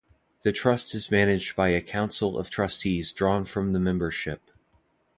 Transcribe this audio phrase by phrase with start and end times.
[0.41, 4.41] The Trust is managed by a council of trustees drawn from the membership.